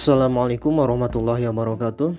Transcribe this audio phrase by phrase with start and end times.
[0.00, 2.16] Assalamualaikum warahmatullahi wabarakatuh.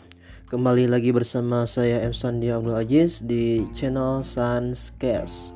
[0.54, 2.14] Kembali lagi bersama saya M.
[2.14, 5.50] Sandi Abdul Aziz di channel Sanscast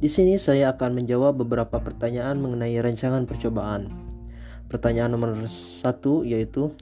[0.00, 3.92] Di sini saya akan menjawab beberapa pertanyaan mengenai rancangan percobaan.
[4.72, 6.72] Pertanyaan nomor satu yaitu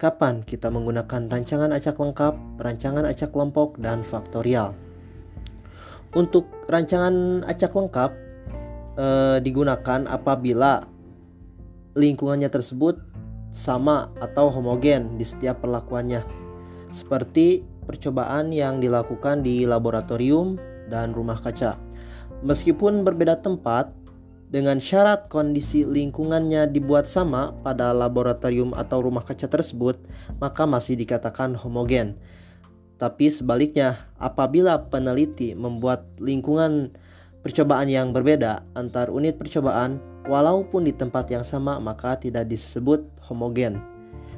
[0.00, 4.72] Kapan kita menggunakan rancangan acak lengkap, rancangan acak kelompok, dan faktorial?
[6.16, 8.10] Untuk rancangan acak lengkap
[8.96, 10.88] eh, digunakan apabila
[12.00, 13.09] lingkungannya tersebut
[13.50, 16.22] sama atau homogen di setiap perlakuannya,
[16.94, 21.74] seperti percobaan yang dilakukan di laboratorium dan rumah kaca.
[22.46, 23.90] Meskipun berbeda tempat,
[24.50, 29.94] dengan syarat kondisi lingkungannya dibuat sama pada laboratorium atau rumah kaca tersebut,
[30.42, 32.18] maka masih dikatakan homogen.
[32.98, 36.90] Tapi sebaliknya, apabila peneliti membuat lingkungan
[37.46, 43.78] percobaan yang berbeda antar unit percobaan, walaupun di tempat yang sama maka tidak disebut homogen.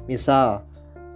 [0.05, 0.61] Misal,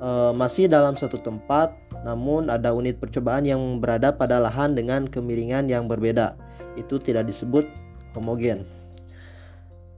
[0.01, 1.71] e, masih dalam satu tempat
[2.05, 6.37] namun ada unit percobaan yang berada pada lahan dengan kemiringan yang berbeda.
[6.77, 7.65] Itu tidak disebut
[8.13, 8.65] homogen.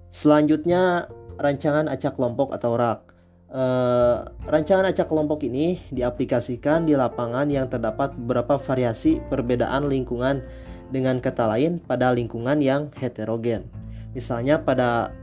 [0.10, 1.06] Selanjutnya,
[1.38, 3.00] rancangan acak kelompok atau rak.
[3.50, 3.64] E,
[4.48, 10.42] rancangan acak kelompok ini diaplikasikan di lapangan yang terdapat beberapa variasi perbedaan lingkungan
[10.90, 13.70] dengan kata lain pada lingkungan yang heterogen.
[14.18, 15.14] Misalnya pada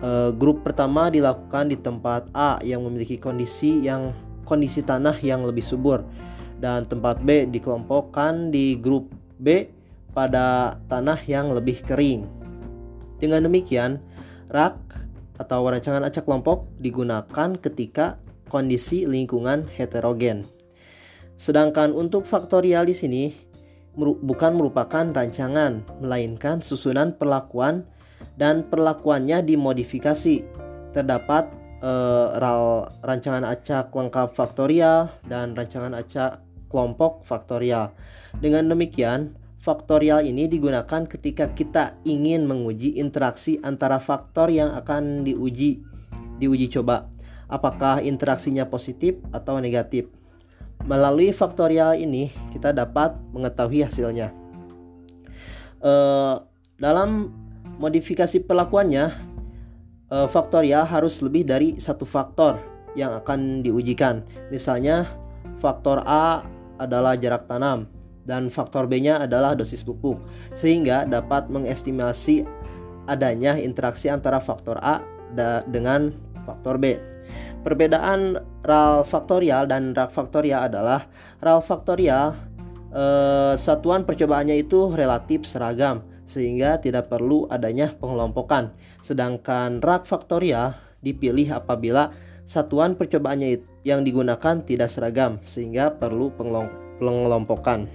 [0.00, 4.12] e, grup pertama dilakukan di tempat A yang memiliki kondisi yang
[4.46, 6.06] kondisi tanah yang lebih subur
[6.62, 9.68] dan tempat B dikelompokkan di grup B
[10.16, 12.24] pada tanah yang lebih kering.
[13.20, 14.00] Dengan demikian,
[14.48, 14.80] rak
[15.36, 18.16] atau rancangan acak kelompok digunakan ketika
[18.48, 20.48] kondisi lingkungan heterogen.
[21.36, 23.24] Sedangkan untuk faktorial di sini
[24.00, 27.84] bukan merupakan rancangan, melainkan susunan perlakuan
[28.36, 30.44] dan perlakuannya dimodifikasi.
[30.92, 31.52] Terdapat
[31.84, 36.40] uh, RAL rancangan acak lengkap faktorial dan rancangan acak
[36.72, 37.92] kelompok faktorial.
[38.36, 45.82] Dengan demikian, faktorial ini digunakan ketika kita ingin menguji interaksi antara faktor yang akan diuji
[46.36, 47.08] diuji coba.
[47.46, 50.10] Apakah interaksinya positif atau negatif?
[50.84, 54.34] Melalui faktorial ini kita dapat mengetahui hasilnya.
[55.80, 56.42] Uh,
[56.76, 57.32] dalam
[57.76, 59.12] modifikasi perlakuannya
[60.10, 62.60] uh, faktorial harus lebih dari satu faktor
[62.96, 64.24] yang akan diujikan.
[64.48, 65.04] Misalnya
[65.60, 66.44] faktor A
[66.80, 67.88] adalah jarak tanam
[68.26, 70.18] dan faktor B-nya adalah dosis pupuk
[70.52, 72.42] sehingga dapat mengestimasi
[73.06, 75.00] adanya interaksi antara faktor A
[75.70, 76.10] dengan
[76.42, 76.98] faktor B.
[77.62, 81.06] Perbedaan RAL faktorial dan RAK faktorial adalah
[81.42, 82.34] RAL faktorial
[82.94, 88.74] eh, satuan percobaannya itu relatif seragam sehingga tidak perlu adanya pengelompokan.
[89.00, 92.10] Sedangkan rak faktorial dipilih apabila
[92.42, 96.34] satuan percobaannya yang digunakan tidak seragam sehingga perlu
[96.98, 97.86] pengelompokan.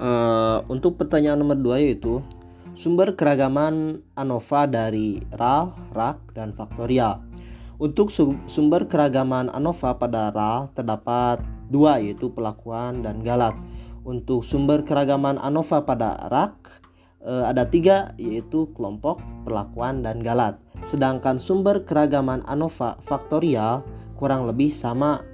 [0.00, 2.24] Uh, untuk pertanyaan nomor 2 yaitu
[2.72, 7.20] sumber keragaman ANOVA dari RAL, RAK, dan faktorial.
[7.80, 8.12] Untuk
[8.44, 11.40] sumber keragaman ANOVA pada RAL terdapat
[11.72, 13.56] dua yaitu pelakuan dan galat.
[14.04, 16.56] Untuk sumber keragaman ANOVA pada RAK
[17.24, 20.60] eh, ada tiga yaitu kelompok, perlakuan, dan galat.
[20.84, 23.80] Sedangkan sumber keragaman ANOVA faktorial
[24.12, 25.24] kurang lebih sama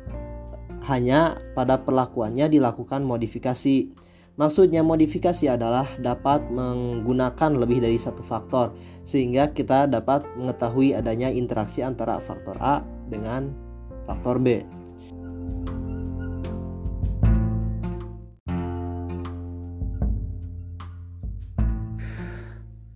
[0.87, 4.06] hanya pada perlakuannya dilakukan modifikasi.
[4.37, 11.81] Maksudnya modifikasi adalah dapat menggunakan lebih dari satu faktor sehingga kita dapat mengetahui adanya interaksi
[11.81, 13.49] antara faktor A dengan
[14.05, 14.61] faktor B.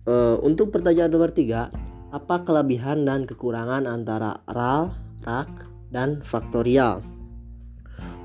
[0.05, 1.73] Uh, untuk pertanyaan nomor 3,
[2.13, 4.93] apa kelebihan dan kekurangan antara RAL,
[5.25, 5.51] RAK,
[5.89, 7.01] dan faktorial?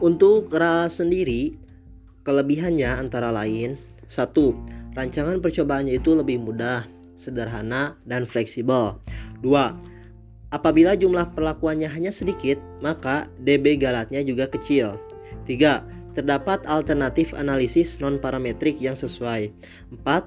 [0.05, 1.66] Untuk RAL sendiri,
[2.27, 3.79] Kelebihannya antara lain
[4.11, 4.51] satu,
[4.97, 6.89] Rancangan percobaannya itu lebih mudah,
[7.21, 8.99] sederhana, dan fleksibel.
[9.45, 9.77] Dua,
[10.51, 14.97] Apabila jumlah perlakuannya hanya sedikit, maka DB galatnya juga kecil.
[15.45, 15.85] Tiga,
[16.17, 19.53] Terdapat alternatif analisis non-parametrik yang sesuai.
[19.93, 20.25] Empat,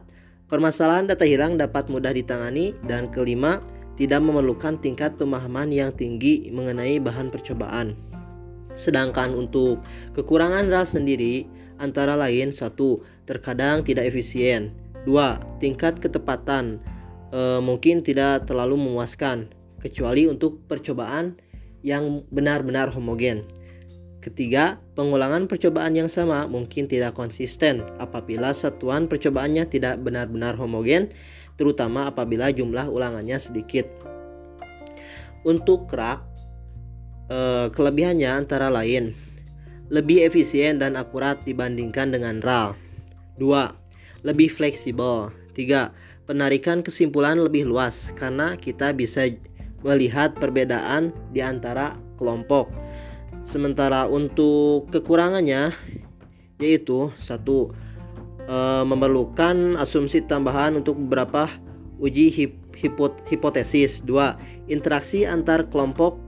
[0.49, 2.77] Permasalahan data hilang dapat mudah ditangani.
[2.85, 3.57] Dan kelima,
[3.97, 7.97] tidak memerlukan tingkat pemahaman yang tinggi mengenai bahan percobaan.
[8.77, 9.81] Sedangkan untuk
[10.13, 11.49] kekurangan RAL sendiri,
[11.79, 14.75] antara lain satu terkadang tidak efisien
[15.07, 16.77] dua tingkat ketepatan
[17.31, 19.49] e, mungkin tidak terlalu memuaskan
[19.79, 21.39] kecuali untuk percobaan
[21.81, 23.47] yang benar-benar homogen
[24.19, 31.15] Ketiga, pengulangan percobaan yang sama mungkin tidak konsisten apabila satuan percobaannya tidak benar-benar homogen,
[31.55, 33.87] terutama apabila jumlah ulangannya sedikit.
[35.47, 36.19] Untuk krak,
[37.31, 39.15] eh, kelebihannya antara lain
[39.89, 42.77] lebih efisien dan akurat dibandingkan dengan RAL.
[43.41, 44.25] 2.
[44.25, 45.33] Lebih fleksibel.
[45.57, 45.91] 3.
[46.29, 49.33] Penarikan kesimpulan lebih luas karena kita bisa
[49.81, 52.69] melihat perbedaan di antara kelompok.
[53.41, 55.73] Sementara untuk kekurangannya
[56.59, 57.71] yaitu satu
[58.45, 61.47] e, memerlukan asumsi tambahan untuk beberapa
[61.97, 64.03] uji hip, hipot, hipotesis.
[64.05, 64.37] Dua,
[64.69, 66.19] interaksi antar kelompok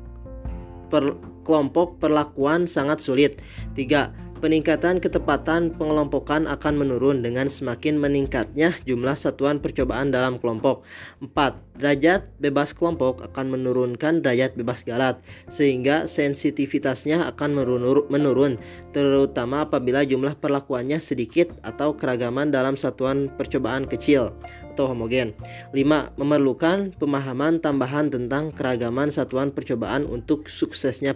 [0.90, 3.42] per, kelompok perlakuan sangat sulit.
[3.74, 10.82] Tiga, peningkatan ketepatan pengelompokan akan menurun dengan semakin meningkatnya jumlah satuan percobaan dalam kelompok.
[11.22, 11.32] 4.
[11.78, 17.62] Derajat bebas kelompok akan menurunkan derajat bebas galat sehingga sensitivitasnya akan
[18.10, 18.58] menurun
[18.92, 24.34] terutama apabila jumlah perlakuannya sedikit atau keragaman dalam satuan percobaan kecil
[24.72, 25.36] atau homogen.
[25.76, 26.16] 5.
[26.16, 31.14] Memerlukan pemahaman tambahan tentang keragaman satuan percobaan untuk suksesnya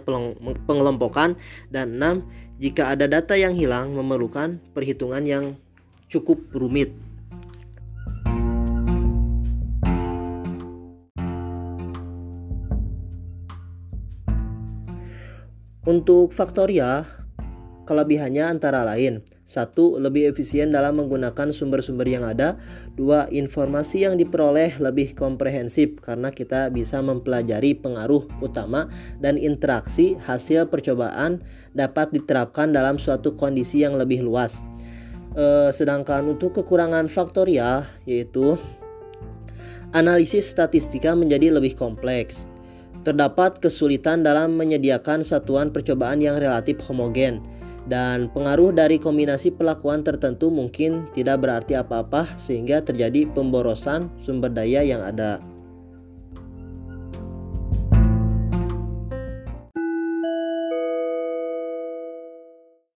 [0.68, 1.40] pengelompokan
[1.72, 2.45] dan 6.
[2.56, 5.44] Jika ada data yang hilang memerlukan perhitungan yang
[6.08, 6.88] cukup rumit.
[15.84, 17.04] Untuk faktorial,
[17.84, 22.58] kelebihannya antara lain satu, lebih efisien dalam menggunakan sumber-sumber yang ada.
[22.98, 28.90] Dua, informasi yang diperoleh lebih komprehensif karena kita bisa mempelajari pengaruh utama
[29.22, 31.46] dan interaksi hasil percobaan
[31.78, 34.66] dapat diterapkan dalam suatu kondisi yang lebih luas.
[35.38, 38.58] E, sedangkan untuk kekurangan faktorial yaitu
[39.94, 42.50] analisis statistika menjadi lebih kompleks.
[43.06, 47.55] Terdapat kesulitan dalam menyediakan satuan percobaan yang relatif homogen
[47.86, 54.82] dan pengaruh dari kombinasi pelakuan tertentu mungkin tidak berarti apa-apa sehingga terjadi pemborosan sumber daya
[54.82, 55.55] yang ada.